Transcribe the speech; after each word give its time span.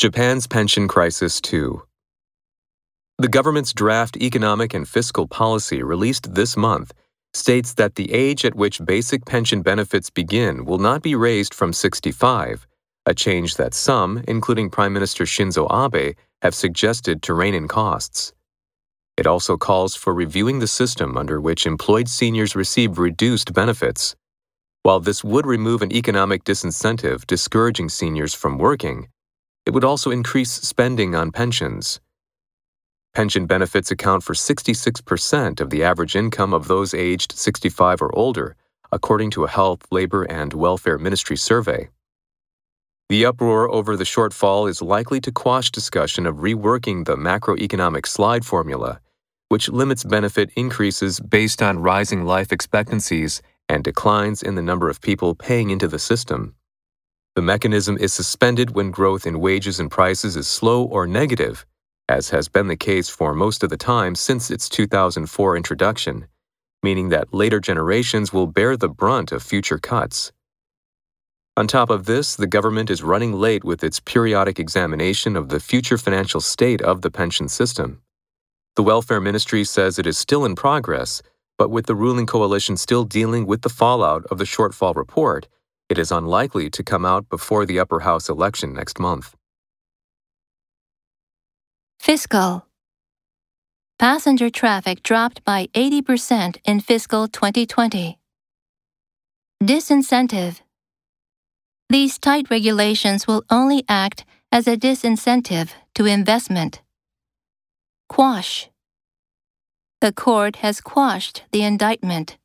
Japan's 0.00 0.46
Pension 0.46 0.88
Crisis 0.88 1.42
2 1.42 1.82
The 3.18 3.28
government's 3.28 3.74
draft 3.74 4.16
economic 4.16 4.72
and 4.72 4.88
fiscal 4.88 5.28
policy 5.28 5.82
released 5.82 6.34
this 6.34 6.56
month 6.56 6.94
states 7.34 7.74
that 7.74 7.96
the 7.96 8.10
age 8.10 8.46
at 8.46 8.54
which 8.54 8.82
basic 8.82 9.26
pension 9.26 9.60
benefits 9.60 10.08
begin 10.08 10.64
will 10.64 10.78
not 10.78 11.02
be 11.02 11.14
raised 11.14 11.52
from 11.52 11.74
65, 11.74 12.66
a 13.04 13.12
change 13.12 13.56
that 13.56 13.74
some, 13.74 14.24
including 14.26 14.70
Prime 14.70 14.94
Minister 14.94 15.24
Shinzo 15.24 15.68
Abe, 15.70 16.16
have 16.40 16.54
suggested 16.54 17.20
to 17.24 17.34
rein 17.34 17.52
in 17.52 17.68
costs. 17.68 18.32
It 19.18 19.26
also 19.26 19.58
calls 19.58 19.96
for 19.96 20.14
reviewing 20.14 20.60
the 20.60 20.66
system 20.66 21.18
under 21.18 21.42
which 21.42 21.66
employed 21.66 22.08
seniors 22.08 22.56
receive 22.56 22.98
reduced 22.98 23.52
benefits. 23.52 24.16
While 24.82 25.00
this 25.00 25.22
would 25.22 25.44
remove 25.44 25.82
an 25.82 25.92
economic 25.92 26.44
disincentive 26.44 27.26
discouraging 27.26 27.90
seniors 27.90 28.32
from 28.32 28.56
working, 28.56 29.08
it 29.70 29.72
would 29.72 29.84
also 29.84 30.10
increase 30.10 30.50
spending 30.50 31.14
on 31.14 31.30
pensions. 31.30 32.00
Pension 33.14 33.46
benefits 33.46 33.92
account 33.92 34.24
for 34.24 34.34
66% 34.34 35.60
of 35.60 35.70
the 35.70 35.84
average 35.84 36.16
income 36.16 36.52
of 36.52 36.66
those 36.66 36.92
aged 36.92 37.30
65 37.30 38.02
or 38.02 38.12
older, 38.12 38.56
according 38.90 39.30
to 39.30 39.44
a 39.44 39.48
Health, 39.48 39.82
Labor, 39.92 40.24
and 40.24 40.52
Welfare 40.52 40.98
Ministry 40.98 41.36
survey. 41.36 41.88
The 43.10 43.24
uproar 43.24 43.70
over 43.70 43.96
the 43.96 44.02
shortfall 44.02 44.68
is 44.68 44.82
likely 44.82 45.20
to 45.20 45.30
quash 45.30 45.70
discussion 45.70 46.26
of 46.26 46.38
reworking 46.38 47.04
the 47.04 47.14
macroeconomic 47.14 48.08
slide 48.08 48.44
formula, 48.44 49.00
which 49.50 49.68
limits 49.68 50.02
benefit 50.02 50.50
increases 50.56 51.20
based 51.20 51.62
on 51.62 51.78
rising 51.78 52.24
life 52.24 52.50
expectancies 52.50 53.40
and 53.68 53.84
declines 53.84 54.42
in 54.42 54.56
the 54.56 54.62
number 54.62 54.90
of 54.90 55.00
people 55.00 55.36
paying 55.36 55.70
into 55.70 55.86
the 55.86 56.00
system. 56.00 56.56
The 57.36 57.42
mechanism 57.42 57.96
is 57.98 58.12
suspended 58.12 58.74
when 58.74 58.90
growth 58.90 59.24
in 59.24 59.38
wages 59.38 59.78
and 59.78 59.88
prices 59.88 60.36
is 60.36 60.48
slow 60.48 60.82
or 60.82 61.06
negative, 61.06 61.64
as 62.08 62.30
has 62.30 62.48
been 62.48 62.66
the 62.66 62.76
case 62.76 63.08
for 63.08 63.34
most 63.34 63.62
of 63.62 63.70
the 63.70 63.76
time 63.76 64.16
since 64.16 64.50
its 64.50 64.68
2004 64.68 65.56
introduction, 65.56 66.26
meaning 66.82 67.10
that 67.10 67.32
later 67.32 67.60
generations 67.60 68.32
will 68.32 68.48
bear 68.48 68.76
the 68.76 68.88
brunt 68.88 69.30
of 69.30 69.44
future 69.44 69.78
cuts. 69.78 70.32
On 71.56 71.68
top 71.68 71.88
of 71.88 72.06
this, 72.06 72.34
the 72.34 72.48
government 72.48 72.90
is 72.90 73.04
running 73.04 73.32
late 73.34 73.62
with 73.62 73.84
its 73.84 74.00
periodic 74.00 74.58
examination 74.58 75.36
of 75.36 75.50
the 75.50 75.60
future 75.60 75.98
financial 75.98 76.40
state 76.40 76.82
of 76.82 77.02
the 77.02 77.10
pension 77.12 77.48
system. 77.48 78.00
The 78.74 78.82
Welfare 78.82 79.20
Ministry 79.20 79.62
says 79.62 79.98
it 79.98 80.06
is 80.06 80.18
still 80.18 80.44
in 80.44 80.56
progress, 80.56 81.22
but 81.58 81.70
with 81.70 81.86
the 81.86 81.94
ruling 81.94 82.26
coalition 82.26 82.76
still 82.76 83.04
dealing 83.04 83.46
with 83.46 83.62
the 83.62 83.68
fallout 83.68 84.24
of 84.32 84.38
the 84.38 84.44
shortfall 84.44 84.96
report, 84.96 85.46
it 85.90 85.98
is 85.98 86.10
unlikely 86.12 86.70
to 86.70 86.82
come 86.82 87.04
out 87.04 87.28
before 87.28 87.66
the 87.66 87.78
upper 87.78 88.00
house 88.00 88.28
election 88.28 88.72
next 88.72 88.98
month. 88.98 89.34
Fiscal 91.98 92.64
Passenger 93.98 94.48
traffic 94.48 95.02
dropped 95.02 95.44
by 95.44 95.66
80% 95.74 96.56
in 96.64 96.80
fiscal 96.80 97.28
2020. 97.28 98.18
Disincentive 99.62 100.60
these 101.90 102.20
tight 102.20 102.48
regulations 102.50 103.26
will 103.26 103.42
only 103.50 103.84
act 103.88 104.24
as 104.52 104.68
a 104.68 104.76
disincentive 104.76 105.70
to 105.96 106.06
investment. 106.06 106.82
Quash. 108.08 108.68
The 110.00 110.12
court 110.12 110.56
has 110.62 110.80
quashed 110.80 111.42
the 111.50 111.64
indictment. 111.64 112.38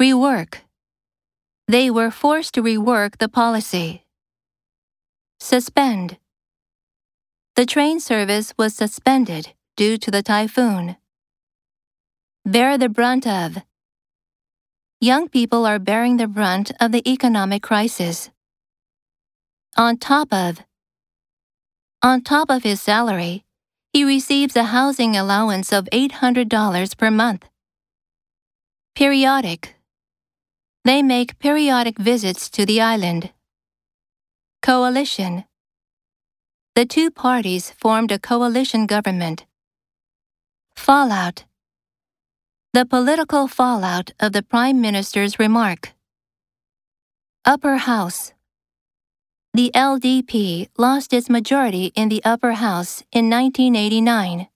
Rework. 0.00 0.65
They 1.68 1.90
were 1.90 2.12
forced 2.12 2.54
to 2.54 2.62
rework 2.62 3.18
the 3.18 3.28
policy. 3.28 4.04
Suspend. 5.40 6.18
The 7.56 7.66
train 7.66 7.98
service 7.98 8.54
was 8.56 8.74
suspended 8.74 9.52
due 9.76 9.98
to 9.98 10.10
the 10.10 10.22
typhoon. 10.22 10.96
Bear 12.44 12.78
the 12.78 12.88
brunt 12.88 13.26
of 13.26 13.58
young 15.00 15.28
people 15.28 15.66
are 15.66 15.78
bearing 15.78 16.18
the 16.18 16.28
brunt 16.28 16.70
of 16.80 16.92
the 16.92 17.02
economic 17.10 17.62
crisis. 17.62 18.30
On 19.76 19.96
top 19.96 20.32
of 20.32 20.60
on 22.02 22.20
top 22.20 22.50
of 22.50 22.62
his 22.62 22.80
salary, 22.80 23.44
he 23.92 24.04
receives 24.04 24.54
a 24.54 24.64
housing 24.64 25.16
allowance 25.16 25.72
of 25.72 25.88
$800 25.92 26.96
per 26.96 27.10
month. 27.10 27.46
Periodic. 28.94 29.75
They 30.86 31.02
make 31.02 31.38
periodic 31.38 31.98
visits 31.98 32.48
to 32.50 32.64
the 32.64 32.80
island. 32.80 33.32
Coalition. 34.62 35.44
The 36.76 36.86
two 36.86 37.10
parties 37.10 37.72
formed 37.72 38.12
a 38.12 38.18
coalition 38.18 38.86
government. 38.86 39.44
Fallout 40.76 41.44
the 42.76 42.84
political 42.84 43.48
fallout 43.48 44.10
of 44.20 44.34
the 44.34 44.42
Prime 44.42 44.82
Minister's 44.82 45.38
remark. 45.38 45.94
Upper 47.46 47.78
House 47.78 48.34
The 49.54 49.70
LDP 49.74 50.68
lost 50.76 51.14
its 51.14 51.30
majority 51.30 51.86
in 51.94 52.10
the 52.10 52.22
Upper 52.22 52.52
House 52.52 53.02
in 53.10 53.30
1989. 53.30 54.48